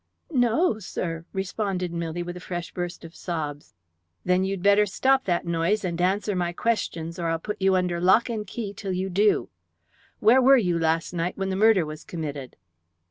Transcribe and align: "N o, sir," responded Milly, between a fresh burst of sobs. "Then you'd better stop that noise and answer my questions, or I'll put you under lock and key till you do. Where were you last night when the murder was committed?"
"N 0.33 0.45
o, 0.45 0.79
sir," 0.79 1.25
responded 1.31 1.93
Milly, 1.93 2.23
between 2.23 2.37
a 2.37 2.39
fresh 2.39 2.71
burst 2.73 3.05
of 3.05 3.15
sobs. 3.15 3.75
"Then 4.25 4.43
you'd 4.43 4.63
better 4.63 4.87
stop 4.87 5.25
that 5.25 5.45
noise 5.45 5.85
and 5.85 6.01
answer 6.01 6.35
my 6.35 6.53
questions, 6.53 7.19
or 7.19 7.27
I'll 7.27 7.37
put 7.37 7.61
you 7.61 7.75
under 7.75 8.01
lock 8.01 8.27
and 8.27 8.47
key 8.47 8.73
till 8.73 8.93
you 8.93 9.11
do. 9.11 9.49
Where 10.19 10.41
were 10.41 10.57
you 10.57 10.79
last 10.79 11.13
night 11.13 11.37
when 11.37 11.51
the 11.51 11.55
murder 11.55 11.85
was 11.85 12.03
committed?" 12.03 12.55